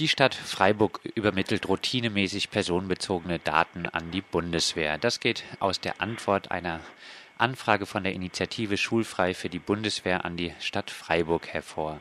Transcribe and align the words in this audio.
Die 0.00 0.08
Stadt 0.08 0.34
Freiburg 0.34 0.98
übermittelt 1.14 1.68
routinemäßig 1.68 2.50
personenbezogene 2.50 3.38
Daten 3.38 3.86
an 3.86 4.10
die 4.10 4.22
Bundeswehr. 4.22 4.98
Das 4.98 5.20
geht 5.20 5.44
aus 5.60 5.78
der 5.78 6.00
Antwort 6.00 6.50
einer 6.50 6.80
Anfrage 7.38 7.86
von 7.86 8.02
der 8.02 8.12
Initiative 8.12 8.76
Schulfrei 8.76 9.34
für 9.34 9.48
die 9.48 9.60
Bundeswehr 9.60 10.24
an 10.24 10.36
die 10.36 10.52
Stadt 10.58 10.90
Freiburg 10.90 11.46
hervor. 11.46 12.00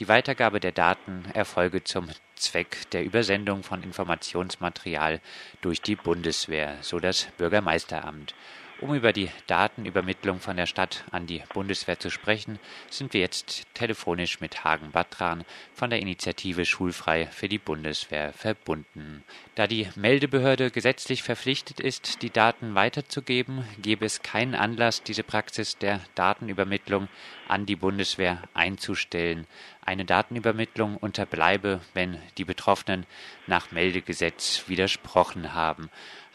Die 0.00 0.08
Weitergabe 0.08 0.58
der 0.58 0.72
Daten 0.72 1.26
erfolge 1.32 1.84
zum 1.84 2.08
Zweck 2.34 2.90
der 2.90 3.04
Übersendung 3.04 3.62
von 3.62 3.84
Informationsmaterial 3.84 5.20
durch 5.60 5.80
die 5.80 5.94
Bundeswehr, 5.94 6.78
so 6.80 6.98
das 6.98 7.28
Bürgermeisteramt. 7.36 8.34
Um 8.80 8.94
über 8.94 9.12
die 9.12 9.28
Datenübermittlung 9.48 10.38
von 10.38 10.56
der 10.56 10.66
Stadt 10.66 11.04
an 11.10 11.26
die 11.26 11.42
Bundeswehr 11.52 11.98
zu 11.98 12.10
sprechen, 12.10 12.60
sind 12.90 13.12
wir 13.12 13.20
jetzt 13.20 13.66
telefonisch 13.74 14.40
mit 14.40 14.62
Hagen 14.62 14.92
Battran 14.92 15.44
von 15.74 15.90
der 15.90 15.98
Initiative 15.98 16.64
Schulfrei 16.64 17.26
für 17.26 17.48
die 17.48 17.58
Bundeswehr 17.58 18.32
verbunden. 18.32 19.24
Da 19.56 19.66
die 19.66 19.88
Meldebehörde 19.96 20.70
gesetzlich 20.70 21.24
verpflichtet 21.24 21.80
ist, 21.80 22.22
die 22.22 22.30
Daten 22.30 22.76
weiterzugeben, 22.76 23.64
gäbe 23.82 24.06
es 24.06 24.22
keinen 24.22 24.54
Anlass, 24.54 25.02
diese 25.02 25.24
Praxis 25.24 25.76
der 25.78 26.00
Datenübermittlung 26.14 27.08
an 27.48 27.66
die 27.66 27.76
Bundeswehr 27.76 28.42
einzustellen. 28.54 29.48
Eine 29.84 30.04
Datenübermittlung 30.04 30.98
unterbleibe, 30.98 31.80
wenn 31.94 32.18
die 32.36 32.44
Betroffenen 32.44 33.06
nach 33.48 33.72
Meldegesetz 33.72 34.64
widersprochen 34.68 35.54
haben. 35.54 35.90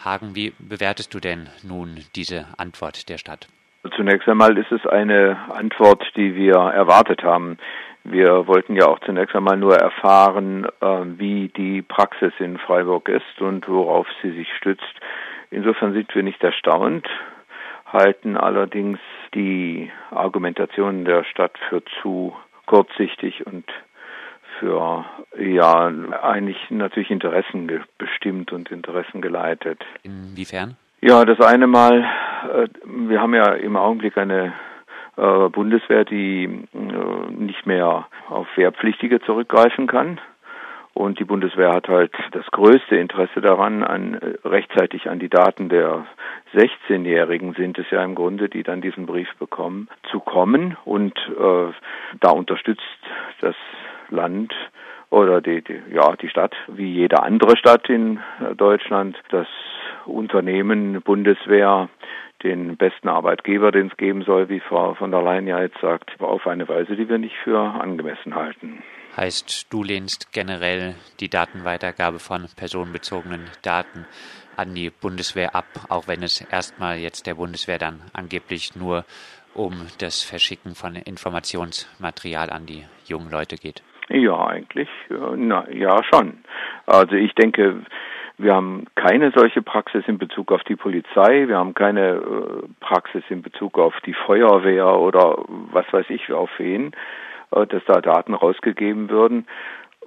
Hagen, 0.05 0.35
wie 0.35 0.53
bewertest 0.59 1.13
du 1.13 1.19
denn 1.19 1.49
nun 1.63 1.99
diese 2.15 2.45
Antwort 2.57 3.09
der 3.09 3.17
Stadt? 3.17 3.47
Zunächst 3.95 4.27
einmal 4.29 4.57
ist 4.57 4.71
es 4.71 4.85
eine 4.85 5.37
Antwort, 5.49 6.03
die 6.15 6.35
wir 6.35 6.55
erwartet 6.55 7.23
haben. 7.23 7.57
Wir 8.05 8.47
wollten 8.47 8.75
ja 8.75 8.87
auch 8.87 8.99
zunächst 8.99 9.35
einmal 9.35 9.57
nur 9.57 9.75
erfahren, 9.77 10.65
äh, 10.81 10.87
wie 11.17 11.49
die 11.49 11.81
Praxis 11.81 12.33
in 12.39 12.57
Freiburg 12.57 13.07
ist 13.09 13.41
und 13.41 13.67
worauf 13.67 14.07
sie 14.21 14.31
sich 14.31 14.47
stützt. 14.57 14.93
Insofern 15.51 15.93
sind 15.93 16.13
wir 16.15 16.23
nicht 16.23 16.43
erstaunt, 16.43 17.07
halten 17.85 18.37
allerdings 18.37 18.99
die 19.33 19.91
Argumentation 20.11 21.05
der 21.05 21.23
Stadt 21.23 21.57
für 21.69 21.83
zu 22.01 22.35
kurzsichtig 22.65 23.45
und 23.45 23.65
für 24.59 25.05
ja 25.37 25.91
eigentlich 26.21 26.57
natürlich 26.69 27.11
Interessen 27.11 27.69
bestimmt 27.97 28.51
und 28.51 28.71
Interessen 28.71 29.21
geleitet. 29.21 29.83
Inwiefern? 30.03 30.75
Ja, 31.01 31.25
das 31.25 31.39
eine 31.41 31.67
Mal, 31.67 32.05
äh, 32.53 32.67
wir 32.85 33.19
haben 33.19 33.33
ja 33.33 33.53
im 33.53 33.75
Augenblick 33.75 34.17
eine 34.17 34.53
äh, 35.17 35.49
Bundeswehr, 35.49 36.05
die 36.05 36.45
äh, 36.45 37.31
nicht 37.31 37.65
mehr 37.65 38.07
auf 38.29 38.47
Wehrpflichtige 38.55 39.19
zurückgreifen 39.21 39.87
kann. 39.87 40.19
Und 40.93 41.19
die 41.19 41.25
Bundeswehr 41.25 41.73
hat 41.73 41.87
halt 41.87 42.13
das 42.31 42.45
größte 42.51 42.95
Interesse 42.95 43.41
daran, 43.41 43.83
an, 43.83 44.19
rechtzeitig 44.45 45.09
an 45.09 45.17
die 45.17 45.29
Daten 45.29 45.67
der 45.67 46.05
16-Jährigen 46.53 47.53
sind 47.53 47.79
es 47.79 47.89
ja 47.89 48.03
im 48.03 48.13
Grunde, 48.13 48.47
die 48.47 48.61
dann 48.61 48.81
diesen 48.81 49.07
Brief 49.07 49.27
bekommen, 49.39 49.89
zu 50.11 50.19
kommen. 50.19 50.77
Und 50.85 51.17
äh, 51.17 51.73
da 52.19 52.29
unterstützt 52.29 52.81
das 53.41 53.55
Land 54.13 54.53
oder 55.09 55.41
die, 55.41 55.61
die, 55.61 55.79
ja, 55.93 56.15
die 56.15 56.29
Stadt, 56.29 56.55
wie 56.67 56.91
jede 56.91 57.21
andere 57.21 57.57
Stadt 57.57 57.89
in 57.89 58.17
äh, 58.39 58.55
Deutschland, 58.55 59.17
das 59.29 59.47
Unternehmen 60.05 61.01
Bundeswehr 61.01 61.89
den 62.43 62.77
besten 62.77 63.07
Arbeitgeber, 63.07 63.71
den 63.71 63.87
es 63.87 63.97
geben 63.97 64.23
soll, 64.23 64.49
wie 64.49 64.59
Frau 64.59 64.95
von 64.95 65.11
der 65.11 65.21
Leyen 65.21 65.47
ja 65.47 65.61
jetzt 65.61 65.79
sagt, 65.79 66.19
auf 66.19 66.45
eine 66.45 66.67
Weise, 66.67 66.95
die 66.95 67.07
wir 67.07 67.17
nicht 67.17 67.35
für 67.43 67.59
angemessen 67.59 68.35
halten. 68.35 68.83
Heißt, 69.15 69.71
du 69.71 69.83
lehnst 69.83 70.33
generell 70.33 70.95
die 71.19 71.29
Datenweitergabe 71.29 72.19
von 72.19 72.47
personenbezogenen 72.55 73.45
Daten 73.61 74.05
an 74.57 74.75
die 74.75 74.89
Bundeswehr 74.89 75.55
ab, 75.55 75.65
auch 75.89 76.07
wenn 76.07 76.23
es 76.23 76.41
erstmal 76.41 76.97
jetzt 76.97 77.27
der 77.27 77.35
Bundeswehr 77.35 77.77
dann 77.77 78.01
angeblich 78.13 78.75
nur 78.75 79.05
um 79.53 79.73
das 79.99 80.23
Verschicken 80.23 80.75
von 80.75 80.95
Informationsmaterial 80.95 82.49
an 82.49 82.65
die 82.65 82.83
jungen 83.05 83.29
Leute 83.29 83.55
geht? 83.55 83.83
Ja, 84.09 84.47
eigentlich, 84.47 84.89
na, 85.09 85.69
ja, 85.71 86.01
schon. 86.03 86.43
Also 86.85 87.15
ich 87.15 87.33
denke, 87.35 87.77
wir 88.37 88.53
haben 88.53 88.85
keine 88.95 89.31
solche 89.31 89.61
Praxis 89.61 90.03
in 90.07 90.17
Bezug 90.17 90.51
auf 90.51 90.63
die 90.63 90.75
Polizei, 90.75 91.47
wir 91.47 91.57
haben 91.57 91.73
keine 91.73 92.15
äh, 92.15 92.67
Praxis 92.79 93.23
in 93.29 93.41
Bezug 93.41 93.77
auf 93.77 93.93
die 94.05 94.13
Feuerwehr 94.13 94.99
oder 94.99 95.37
was 95.71 95.85
weiß 95.91 96.07
ich 96.09 96.31
auf 96.33 96.49
wen, 96.57 96.91
äh, 97.51 97.67
dass 97.67 97.83
da 97.85 98.01
Daten 98.01 98.33
rausgegeben 98.33 99.09
würden. 99.09 99.47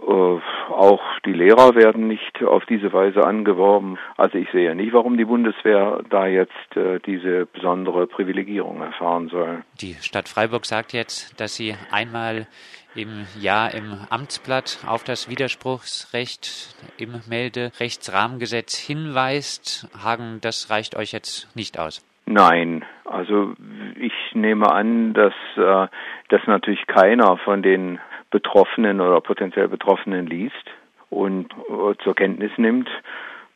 Äh, 0.02 0.40
auch 0.72 1.02
die 1.24 1.32
Lehrer 1.32 1.74
werden 1.74 2.08
nicht 2.08 2.42
auf 2.42 2.64
diese 2.66 2.92
Weise 2.92 3.24
angeworben. 3.24 3.98
Also 4.16 4.38
ich 4.38 4.50
sehe 4.50 4.74
nicht, 4.74 4.92
warum 4.92 5.16
die 5.16 5.24
Bundeswehr 5.24 6.00
da 6.10 6.26
jetzt 6.26 6.76
äh, 6.76 6.98
diese 7.00 7.46
besondere 7.46 8.06
Privilegierung 8.06 8.82
erfahren 8.82 9.28
soll. 9.28 9.62
Die 9.80 9.94
Stadt 9.94 10.28
Freiburg 10.28 10.66
sagt 10.66 10.92
jetzt, 10.92 11.40
dass 11.40 11.56
sie 11.56 11.74
einmal 11.90 12.46
im 12.94 13.26
Jahr 13.38 13.74
im 13.74 13.98
Amtsblatt 14.10 14.78
auf 14.86 15.04
das 15.04 15.28
Widerspruchsrecht 15.28 16.74
im 16.98 17.20
Melderechtsrahmengesetz 17.28 18.78
hinweist. 18.78 19.88
Hagen, 20.02 20.38
das 20.40 20.70
reicht 20.70 20.96
euch 20.96 21.12
jetzt 21.12 21.54
nicht 21.54 21.78
aus. 21.78 22.04
Nein, 22.26 22.84
also 23.04 23.52
ich 24.00 24.12
nehme 24.34 24.70
an, 24.72 25.14
dass 25.14 25.34
äh, 25.56 25.86
das 26.28 26.40
natürlich 26.46 26.84
keiner 26.88 27.36
von 27.36 27.62
den 27.62 28.00
Betroffenen 28.36 29.00
oder 29.00 29.22
potenziell 29.22 29.66
Betroffenen 29.66 30.26
liest 30.26 30.66
und 31.08 31.50
äh, 31.70 31.94
zur 32.04 32.14
Kenntnis 32.14 32.52
nimmt. 32.58 32.90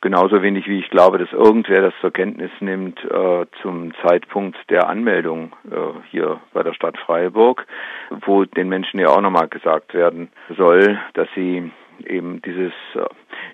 Genauso 0.01 0.41
wenig 0.41 0.65
wie 0.65 0.79
ich 0.79 0.89
glaube, 0.89 1.19
dass 1.19 1.31
irgendwer 1.31 1.83
das 1.83 1.93
zur 2.01 2.09
Kenntnis 2.09 2.49
nimmt 2.61 2.97
äh, 3.03 3.45
zum 3.61 3.93
Zeitpunkt 4.03 4.57
der 4.71 4.89
Anmeldung 4.89 5.53
äh, 5.69 5.75
hier 6.09 6.39
bei 6.51 6.63
der 6.63 6.73
Stadt 6.73 6.97
Freiburg, 6.97 7.67
wo 8.25 8.45
den 8.45 8.69
Menschen 8.69 8.99
ja 8.99 9.09
auch 9.09 9.21
nochmal 9.21 9.49
gesagt 9.49 9.93
werden 9.93 10.29
soll, 10.57 10.99
dass 11.13 11.27
sie 11.35 11.71
eben 12.07 12.41
dieses, 12.41 12.73
äh, 12.95 13.05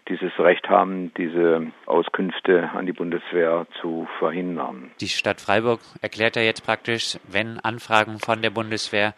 dieses 0.08 0.32
Recht 0.40 0.70
haben, 0.70 1.14
diese 1.18 1.68
Auskünfte 1.86 2.70
an 2.74 2.86
die 2.86 2.94
Bundeswehr 2.94 3.68
zu 3.82 4.08
verhindern. 4.20 4.92
Die 5.02 5.10
Stadt 5.10 5.42
Freiburg 5.42 5.82
erklärt 6.02 6.38
ja 6.38 6.44
jetzt 6.44 6.66
praktisch, 6.66 7.18
wenn 7.28 7.60
Anfragen 7.60 8.20
von 8.20 8.42
der 8.42 8.52
Bundeswehr 8.52 9.14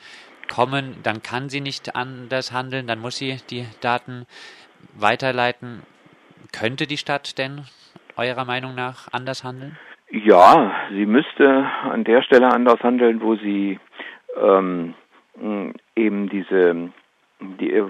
kommen, 0.50 0.98
dann 1.04 1.22
kann 1.24 1.50
sie 1.50 1.62
nicht 1.62 1.96
anders 1.96 2.52
handeln, 2.52 2.88
dann 2.88 3.00
muss 3.00 3.18
sie 3.18 3.38
die 3.50 3.66
Daten 3.82 4.26
weiterleiten. 4.94 5.84
Könnte 6.52 6.88
die 6.88 6.98
Stadt 6.98 7.38
denn 7.38 7.66
eurer 8.18 8.46
Meinung 8.46 8.76
nach 8.76 9.08
anders 9.12 9.44
handeln? 9.44 9.78
Ja, 10.12 10.74
sie 10.92 11.06
müsste 11.06 11.70
an 11.84 12.04
der 12.04 12.24
Stelle 12.24 12.52
anders 12.52 12.82
handeln, 12.82 13.22
wo 13.22 13.36
sie 13.36 13.80
ähm, 14.42 14.96
eben 15.96 16.30
diese 16.30 16.92
die, 17.40 17.72
äh, 17.72 17.86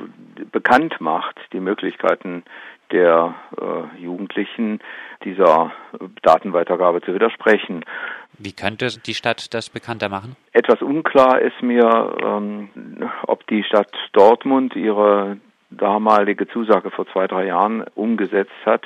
bekannt 0.51 0.99
macht, 0.99 1.39
die 1.53 1.59
Möglichkeiten 1.59 2.43
der 2.91 3.35
äh, 3.59 4.01
Jugendlichen 4.01 4.79
dieser 5.23 5.71
Datenweitergabe 6.21 7.01
zu 7.01 7.13
widersprechen. 7.13 7.83
Wie 8.37 8.53
könnte 8.53 8.87
die 9.05 9.13
Stadt 9.13 9.53
das 9.53 9.69
bekannter 9.69 10.09
machen? 10.09 10.35
Etwas 10.53 10.81
unklar 10.81 11.41
ist 11.41 11.61
mir, 11.61 12.15
ähm, 12.23 12.69
ob 13.27 13.45
die 13.47 13.63
Stadt 13.63 13.91
Dortmund 14.13 14.75
ihre 14.75 15.37
damalige 15.71 16.47
Zusage 16.47 16.89
vor 16.91 17.05
zwei, 17.11 17.27
drei 17.27 17.47
Jahren 17.47 17.83
umgesetzt 17.95 18.51
hat, 18.65 18.85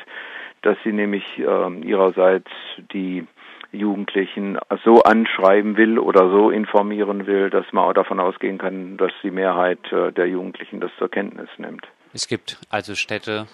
dass 0.63 0.77
sie 0.83 0.91
nämlich 0.91 1.23
ähm, 1.37 1.83
ihrerseits 1.83 2.49
die 2.93 3.25
Jugendlichen 3.71 4.57
so 4.85 5.01
anschreiben 5.01 5.77
will 5.77 5.97
oder 5.97 6.29
so 6.29 6.51
informieren 6.51 7.25
will, 7.25 7.49
dass 7.49 7.65
man 7.71 7.85
auch 7.85 7.93
davon 7.93 8.19
ausgehen 8.19 8.57
kann, 8.57 8.97
dass 8.97 9.11
die 9.23 9.31
Mehrheit 9.31 9.79
äh, 9.91 10.11
der 10.11 10.27
Jugendlichen 10.27 10.79
das 10.79 10.91
zur 10.97 11.09
Kenntnis 11.09 11.49
nimmt. 11.57 11.85
Es 12.13 12.27
gibt 12.27 12.59
also 12.69 12.93
Städte, 12.93 13.47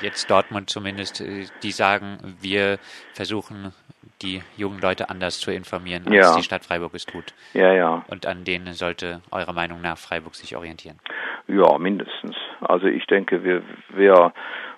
jetzt 0.00 0.30
Dortmund 0.30 0.70
zumindest, 0.70 1.20
äh, 1.20 1.46
die 1.62 1.72
sagen, 1.72 2.36
wir 2.40 2.78
versuchen 3.14 3.72
die 4.22 4.42
jungen 4.56 4.80
Leute 4.80 5.10
anders 5.10 5.40
zu 5.40 5.50
informieren, 5.50 6.04
als 6.06 6.14
ja. 6.14 6.36
die 6.36 6.42
Stadt 6.42 6.64
Freiburg 6.64 6.94
es 6.94 7.06
tut. 7.06 7.34
Ja, 7.54 7.72
ja. 7.72 8.04
Und 8.08 8.26
an 8.26 8.44
denen 8.44 8.72
sollte 8.72 9.20
eurer 9.30 9.52
Meinung 9.52 9.80
nach 9.80 9.98
Freiburg 9.98 10.34
sich 10.34 10.56
orientieren. 10.56 10.98
Ja, 11.48 11.76
mindestens. 11.78 12.36
Also 12.60 12.86
ich 12.86 13.06
denke, 13.06 13.42
wir, 13.42 13.62
wir 13.88 14.32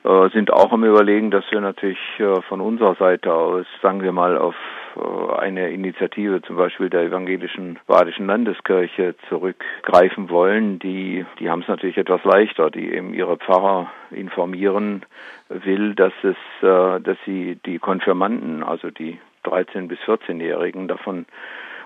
äh, 0.04 0.30
sind 0.30 0.52
auch 0.52 0.72
am 0.72 0.84
Überlegen, 0.84 1.30
dass 1.30 1.44
wir 1.50 1.60
natürlich 1.60 1.98
äh, 2.18 2.40
von 2.48 2.60
unserer 2.60 2.94
Seite 2.94 3.32
aus, 3.32 3.66
sagen 3.82 4.02
wir 4.02 4.12
mal, 4.12 4.38
auf 4.38 4.54
eine 4.96 5.70
Initiative 5.70 6.42
zum 6.42 6.56
Beispiel 6.56 6.90
der 6.90 7.02
evangelischen 7.02 7.78
badischen 7.86 8.26
Landeskirche 8.26 9.14
zurückgreifen 9.28 10.30
wollen. 10.30 10.78
Die, 10.78 11.24
die 11.38 11.50
haben 11.50 11.62
es 11.62 11.68
natürlich 11.68 11.98
etwas 11.98 12.22
leichter, 12.24 12.70
die 12.70 12.92
eben 12.92 13.14
ihre 13.14 13.36
Pfarrer 13.36 13.90
informieren 14.10 15.04
will, 15.48 15.94
dass 15.94 16.12
es, 16.22 16.36
äh, 16.62 17.00
dass 17.00 17.18
sie 17.24 17.58
die 17.66 17.78
Konfirmanden, 17.78 18.62
also 18.62 18.90
die 18.90 19.18
13 19.44 19.88
bis 19.88 19.98
14-Jährigen 20.00 20.88
davon 20.88 21.26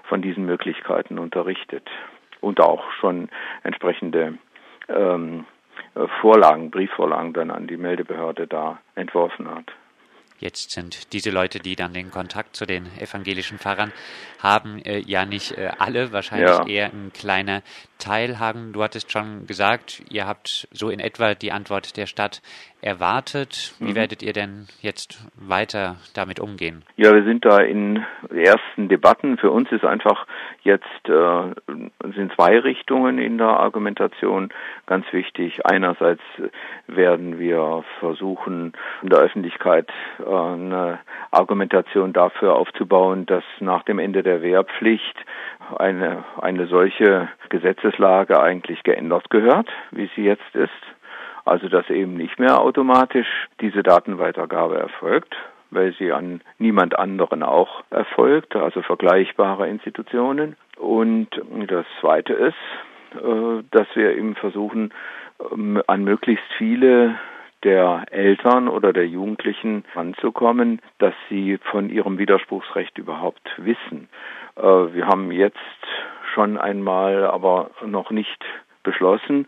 von 0.05 0.23
diesen 0.23 0.47
Möglichkeiten 0.47 1.19
unterrichtet 1.19 1.89
und 2.41 2.61
auch 2.61 2.91
schon 2.93 3.29
entsprechende 3.63 4.35
ähm, 4.89 5.45
Vorlagen, 6.21 6.71
Briefvorlagen 6.71 7.33
dann 7.33 7.51
an 7.51 7.67
die 7.67 7.77
Meldebehörde 7.77 8.47
da 8.47 8.79
entworfen 8.95 9.51
hat. 9.51 9.73
Jetzt 10.39 10.71
sind 10.71 11.13
diese 11.13 11.31
Leute, 11.31 11.59
die 11.59 11.75
dann 11.75 11.93
den 11.93 12.11
Kontakt 12.11 12.55
zu 12.55 12.65
den 12.65 12.87
evangelischen 12.99 13.59
Pfarrern 13.59 13.93
haben, 14.39 14.81
äh, 14.85 14.99
ja 15.01 15.25
nicht 15.25 15.53
äh, 15.53 15.71
alle, 15.79 16.13
wahrscheinlich 16.13 16.49
ja. 16.49 16.67
eher 16.67 16.93
ein 16.93 17.13
kleiner 17.13 17.63
Teil. 17.99 18.39
Hagen, 18.39 18.73
du 18.73 18.83
hattest 18.83 19.11
schon 19.11 19.47
gesagt, 19.47 20.03
ihr 20.11 20.27
habt 20.27 20.69
so 20.71 20.91
in 20.91 21.01
etwa 21.01 21.35
die 21.35 21.51
Antwort 21.51 21.97
der 21.97 22.07
Stadt 22.07 22.41
erwartet. 22.81 23.75
Wie 23.79 23.91
mhm. 23.91 23.97
werdet 23.97 24.23
ihr 24.23 24.33
denn 24.33 24.67
jetzt 24.81 25.19
weiter 25.35 25.97
damit 26.15 26.41
umgehen? 26.41 26.85
Ja, 26.97 27.13
wir 27.13 27.25
sind 27.25 27.45
da 27.45 27.59
in 27.59 28.05
ersten 28.31 28.89
Debatten. 28.89 29.37
Für 29.39 29.51
uns 29.51 29.71
ist 29.73 29.85
einfach 29.85 30.27
jetzt 30.63 30.85
äh, 31.09 31.55
sind 32.15 32.33
zwei 32.35 32.59
Richtungen 32.59 33.19
in 33.19 33.39
der 33.39 33.49
Argumentation 33.49 34.51
ganz 34.87 35.07
wichtig. 35.13 35.67
Einerseits 35.67 36.23
werden 36.87 37.39
wir 37.39 37.85
versuchen, 38.01 38.73
in 39.03 39.09
der 39.09 39.21
Öffentlichkeit 39.21 39.89
äh, 40.21 40.25
eine 40.25 41.01
Argumentation 41.31 42.13
dafür 42.13 42.55
aufzubauen, 42.55 43.27
dass 43.27 43.45
nach 43.61 43.83
dem 43.83 43.99
Ende 43.99 44.23
der 44.23 44.43
Wehrpflicht 44.43 45.17
eine, 45.77 46.25
eine 46.41 46.67
solche 46.67 47.29
Gesetzeslage 47.49 48.41
eigentlich 48.41 48.83
geändert 48.83 49.31
gehört, 49.31 49.69
wie 49.91 50.09
sie 50.15 50.23
jetzt 50.23 50.55
ist. 50.55 50.71
Also 51.49 51.69
dass 51.69 51.89
eben 51.91 52.15
nicht 52.15 52.39
mehr 52.39 52.61
automatisch 52.61 53.49
diese 53.61 53.83
Datenweitergabe 53.83 54.79
erfolgt, 54.79 55.35
weil 55.71 55.95
sie 55.99 56.13
an 56.13 56.41
niemand 56.59 56.99
anderen 56.99 57.43
auch 57.43 57.83
erfolgt, 57.91 58.55
also 58.57 58.83
vergleichbare 58.83 59.69
Institutionen. 59.69 60.57
Und 60.77 61.29
das 61.67 61.87
Zweite 62.01 62.33
ist, 62.35 62.55
äh, 63.15 63.63
dass 63.71 63.87
wir 63.95 64.17
eben 64.17 64.35
versuchen, 64.35 64.93
ähm, 65.53 65.83
an 65.87 66.05
möglichst 66.05 66.45
viele 66.57 67.19
der 67.65 68.05
Eltern 68.11 68.69
oder 68.69 68.93
der 68.93 69.09
Jugendlichen 69.09 69.85
anzukommen, 69.95 70.81
dass 70.99 71.15
sie 71.29 71.59
von 71.71 71.91
ihrem 71.91 72.19
Widerspruchsrecht 72.19 72.99
überhaupt 72.99 73.51
wissen. 73.57 74.09
Äh, 74.57 74.63
wir 74.63 75.07
haben 75.07 75.33
jetzt 75.33 75.59
schon 76.35 76.57
einmal, 76.57 77.25
aber 77.25 77.71
noch 77.85 78.11
nicht 78.11 78.45
beschlossen, 78.89 79.47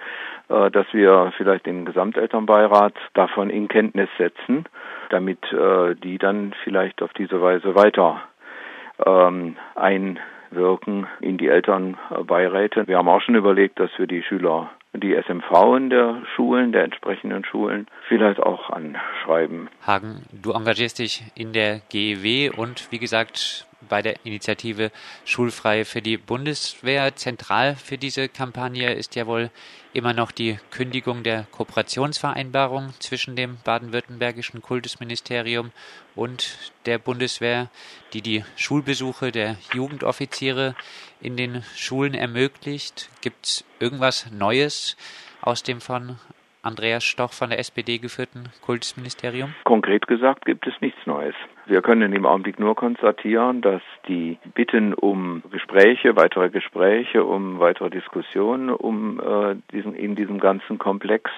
äh, 0.48 0.70
dass 0.70 0.86
wir 0.92 1.32
vielleicht 1.36 1.64
den 1.64 1.86
Gesamtelternbeirat 1.86 2.94
davon 3.14 3.48
in 3.48 3.68
Kenntnis 3.68 4.10
setzen, 4.18 4.66
damit 5.08 5.40
äh, 5.52 5.94
die 5.94 6.18
dann 6.18 6.54
vielleicht 6.62 7.00
auf 7.00 7.12
diese 7.14 7.40
Weise 7.40 7.74
weiter 7.74 8.20
ähm, 9.04 9.56
einwirken 9.74 11.06
in 11.20 11.38
die 11.38 11.48
Elternbeiräte. 11.48 12.86
Wir 12.86 12.98
haben 12.98 13.08
auch 13.08 13.22
schon 13.22 13.34
überlegt, 13.34 13.80
dass 13.80 13.90
wir 13.96 14.06
die 14.06 14.22
Schüler 14.22 14.70
die 14.92 15.14
SMV 15.14 15.76
in 15.76 15.88
der 15.88 16.22
Schulen, 16.34 16.72
der 16.72 16.82
entsprechenden 16.82 17.44
Schulen, 17.44 17.86
vielleicht 18.08 18.40
auch 18.40 18.70
anschreiben. 18.70 19.68
Hagen, 19.86 20.24
du 20.32 20.50
engagierst 20.50 20.98
dich 20.98 21.22
in 21.36 21.52
der 21.52 21.80
GEW 21.90 22.50
und 22.56 22.90
wie 22.90 22.98
gesagt 22.98 23.68
bei 23.88 24.02
der 24.02 24.24
Initiative 24.24 24.90
Schulfrei 25.24 25.84
für 25.84 26.02
die 26.02 26.16
Bundeswehr. 26.16 27.14
Zentral 27.16 27.76
für 27.76 27.98
diese 27.98 28.28
Kampagne 28.28 28.92
ist 28.92 29.14
ja 29.16 29.26
wohl 29.26 29.50
immer 29.92 30.12
noch 30.12 30.30
die 30.30 30.58
Kündigung 30.70 31.22
der 31.22 31.46
Kooperationsvereinbarung 31.50 32.92
zwischen 33.00 33.36
dem 33.36 33.58
baden-württembergischen 33.64 34.62
Kultusministerium 34.62 35.72
und 36.14 36.56
der 36.86 36.98
Bundeswehr, 36.98 37.70
die 38.12 38.22
die 38.22 38.44
Schulbesuche 38.56 39.32
der 39.32 39.56
Jugendoffiziere 39.72 40.74
in 41.20 41.36
den 41.36 41.64
Schulen 41.74 42.14
ermöglicht. 42.14 43.08
Gibt 43.20 43.46
es 43.46 43.64
irgendwas 43.78 44.26
Neues 44.30 44.96
aus 45.40 45.62
dem 45.62 45.80
von 45.80 46.18
Andreas 46.62 47.04
Stoch 47.04 47.32
von 47.32 47.50
der 47.50 47.58
SPD 47.58 47.98
geführten 47.98 48.50
Kultusministerium? 48.62 49.54
Konkret 49.64 50.06
gesagt 50.06 50.44
gibt 50.44 50.66
es 50.66 50.74
nichts 50.80 51.06
Neues. 51.06 51.34
Wir 51.66 51.82
können 51.82 52.12
im 52.12 52.26
Augenblick 52.26 52.58
nur 52.58 52.74
konstatieren, 52.74 53.60
dass 53.62 53.82
die 54.08 54.38
Bitten 54.54 54.92
um 54.92 55.42
Gespräche, 55.50 56.16
weitere 56.16 56.50
Gespräche, 56.50 57.24
um 57.24 57.60
weitere 57.60 57.90
Diskussionen 57.90 58.70
um 58.70 59.20
äh, 59.20 59.56
diesen, 59.72 59.94
in 59.94 60.16
diesem 60.16 60.40
ganzen 60.40 60.78
Komplex, 60.78 61.30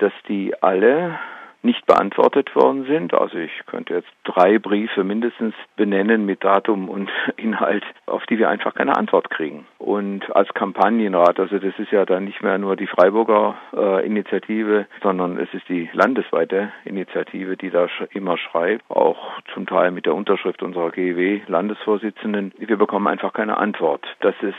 dass 0.00 0.12
die 0.28 0.54
alle 0.62 1.18
nicht 1.62 1.86
beantwortet 1.86 2.54
worden 2.54 2.84
sind. 2.84 3.14
Also 3.14 3.38
ich 3.38 3.52
könnte 3.66 3.94
jetzt 3.94 4.08
drei 4.24 4.58
Briefe 4.58 5.04
mindestens 5.04 5.54
benennen 5.76 6.24
mit 6.24 6.42
Datum 6.42 6.88
und 6.88 7.10
Inhalt, 7.36 7.84
auf 8.06 8.24
die 8.26 8.38
wir 8.38 8.48
einfach 8.48 8.74
keine 8.74 8.96
Antwort 8.96 9.30
kriegen. 9.30 9.66
Und 9.78 10.34
als 10.34 10.48
Kampagnenrat, 10.54 11.38
also 11.38 11.58
das 11.58 11.78
ist 11.78 11.92
ja 11.92 12.04
dann 12.04 12.24
nicht 12.24 12.42
mehr 12.42 12.58
nur 12.58 12.76
die 12.76 12.86
Freiburger 12.86 13.56
äh, 13.76 14.06
Initiative, 14.06 14.86
sondern 15.02 15.38
es 15.38 15.52
ist 15.52 15.68
die 15.68 15.90
landesweite 15.92 16.72
Initiative, 16.84 17.56
die 17.56 17.70
da 17.70 17.88
sch 17.88 18.02
immer 18.12 18.36
schreibt, 18.38 18.90
auch 18.90 19.18
zum 19.54 19.66
Teil 19.66 19.90
mit 19.90 20.06
der 20.06 20.14
Unterschrift 20.14 20.62
unserer 20.62 20.90
GEW-Landesvorsitzenden. 20.90 22.52
Wir 22.58 22.76
bekommen 22.76 23.06
einfach 23.06 23.32
keine 23.32 23.58
Antwort. 23.58 24.06
Das 24.20 24.34
ist 24.40 24.54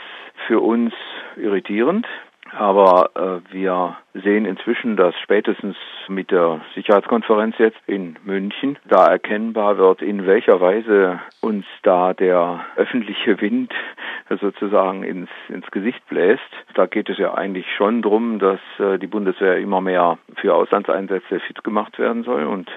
für 0.46 0.60
uns 0.60 0.92
irritierend. 1.36 2.06
Aber 2.54 3.10
äh, 3.14 3.52
wir 3.52 3.96
sehen 4.12 4.44
inzwischen, 4.44 4.96
dass 4.96 5.14
spätestens 5.20 5.76
mit 6.08 6.30
der 6.30 6.60
Sicherheitskonferenz 6.74 7.56
jetzt 7.58 7.80
in 7.86 8.16
München 8.24 8.78
da 8.84 9.06
erkennbar 9.06 9.78
wird, 9.78 10.02
in 10.02 10.26
welcher 10.26 10.60
Weise 10.60 11.18
uns 11.40 11.64
da 11.82 12.12
der 12.12 12.66
öffentliche 12.76 13.40
Wind 13.40 13.72
sozusagen 14.40 15.02
ins, 15.02 15.30
ins 15.48 15.70
Gesicht 15.70 16.06
bläst. 16.08 16.42
Da 16.74 16.86
geht 16.86 17.08
es 17.08 17.16
ja 17.16 17.32
eigentlich 17.32 17.66
schon 17.74 18.02
drum, 18.02 18.38
dass 18.38 18.60
äh, 18.78 18.98
die 18.98 19.06
Bundeswehr 19.06 19.56
immer 19.56 19.80
mehr 19.80 20.18
für 20.36 20.54
Auslandseinsätze 20.54 21.40
fit 21.40 21.64
gemacht 21.64 21.98
werden 21.98 22.22
soll 22.22 22.44
und 22.44 22.70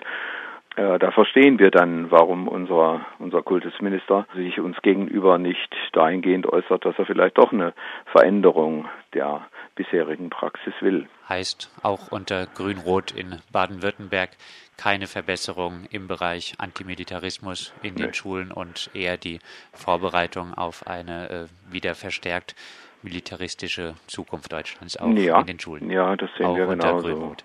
äh, 0.78 1.00
da 1.00 1.12
verstehen 1.12 1.58
wir 1.60 1.72
dann, 1.72 2.12
warum 2.12 2.48
unser, 2.48 3.06
unser 3.20 3.42
Kultusminister 3.42 4.26
sich 4.36 4.60
uns 4.60 4.82
gegenüber 4.82 5.38
nicht 5.38 5.74
dahingehend 5.94 6.48
äußert, 6.48 6.86
dass 6.86 7.00
er 7.00 7.06
vielleicht 7.06 7.38
doch 7.38 7.54
eine 7.54 7.74
Veränderung 8.12 8.86
der 9.14 9.42
bisherigen 9.76 10.30
Praxis 10.30 10.74
will. 10.80 11.08
Heißt 11.28 11.70
auch 11.84 12.12
unter 12.12 12.48
Grün-Rot 12.48 13.12
in 13.12 13.40
Baden-Württemberg 13.52 14.32
keine 14.78 15.08
Verbesserung 15.08 15.86
im 15.90 16.08
Bereich 16.08 16.56
Antimilitarismus 16.58 17.74
in 17.82 17.96
den 17.96 18.08
nee. 18.08 18.14
Schulen 18.14 18.52
und 18.52 18.90
eher 18.94 19.18
die 19.18 19.40
Vorbereitung 19.74 20.54
auf 20.54 20.88
eine 20.88 21.30
äh, 21.30 21.46
wieder 21.72 21.96
verstärkt 21.96 22.56
militaristische 23.02 23.94
Zukunft 24.08 24.52
Deutschlands 24.52 24.98
auch 24.98 25.10
ja, 25.12 25.40
in 25.40 25.46
den 25.46 25.60
Schulen. 25.60 25.90
Ja, 25.90 26.16
das 26.16 26.30
sehen 26.38 26.48
auch 26.48 26.58
wir 26.58 26.66
genauso. 26.66 27.36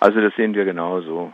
Also 0.00 0.20
das 0.20 0.34
sehen 0.36 0.54
wir 0.54 0.64
genauso. 0.64 1.32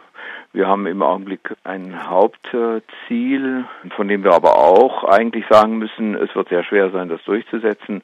Wir 0.54 0.68
haben 0.68 0.86
im 0.86 1.02
Augenblick 1.02 1.56
ein 1.64 2.08
Hauptziel, 2.08 3.64
von 3.96 4.06
dem 4.06 4.22
wir 4.22 4.34
aber 4.34 4.56
auch 4.56 5.02
eigentlich 5.02 5.44
sagen 5.50 5.78
müssen, 5.78 6.14
es 6.14 6.32
wird 6.36 6.48
sehr 6.48 6.62
schwer 6.62 6.92
sein, 6.92 7.08
das 7.08 7.20
durchzusetzen. 7.24 8.02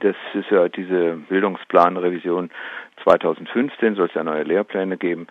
Das 0.00 0.16
ist 0.34 0.50
ja 0.50 0.68
diese 0.68 1.18
Bildungsplanrevision 1.28 2.50
2015, 3.04 3.94
soll 3.94 4.06
es 4.06 4.14
ja 4.14 4.24
neue 4.24 4.42
Lehrpläne 4.42 4.96
geben. 4.96 5.28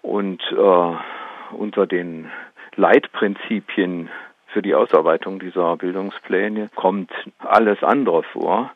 Und 0.00 0.40
äh, 0.52 1.54
unter 1.54 1.86
den 1.86 2.30
Leitprinzipien 2.76 4.08
für 4.46 4.62
die 4.62 4.74
Ausarbeitung 4.74 5.38
dieser 5.38 5.76
Bildungspläne 5.76 6.70
kommt 6.76 7.10
alles 7.40 7.82
andere 7.82 8.22
vor 8.22 8.70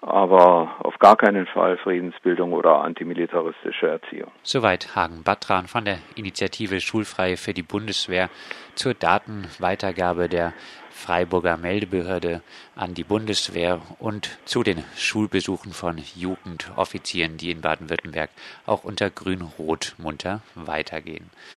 aber 0.00 0.76
auf 0.80 0.98
gar 0.98 1.16
keinen 1.16 1.46
Fall 1.46 1.78
Friedensbildung 1.78 2.52
oder 2.52 2.82
antimilitaristische 2.82 3.88
Erziehung. 3.88 4.30
Soweit 4.42 4.94
Hagen 4.94 5.22
Batran 5.22 5.66
von 5.66 5.84
der 5.84 5.98
Initiative 6.14 6.80
Schulfrei 6.80 7.36
für 7.36 7.54
die 7.54 7.62
Bundeswehr 7.62 8.30
zur 8.74 8.94
Datenweitergabe 8.94 10.28
der 10.28 10.52
Freiburger 10.90 11.58
Meldebehörde 11.58 12.40
an 12.74 12.94
die 12.94 13.04
Bundeswehr 13.04 13.80
und 13.98 14.38
zu 14.46 14.62
den 14.62 14.82
Schulbesuchen 14.96 15.72
von 15.72 16.00
Jugendoffizieren, 16.14 17.36
die 17.36 17.50
in 17.50 17.60
Baden-Württemberg 17.60 18.30
auch 18.64 18.82
unter 18.82 19.10
Grün-Rot 19.10 19.94
munter 19.98 20.40
weitergehen. 20.54 21.30